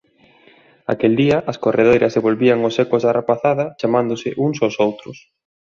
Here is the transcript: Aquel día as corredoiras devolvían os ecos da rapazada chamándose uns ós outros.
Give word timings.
Aquel 0.93 1.13
día 1.21 1.37
as 1.51 1.57
corredoiras 1.63 2.15
devolvían 2.15 2.59
os 2.67 2.75
ecos 2.83 3.01
da 3.05 3.15
rapazada 3.19 3.65
chamándose 3.79 4.29
uns 4.45 4.57
ós 4.67 4.75
outros. 4.87 5.17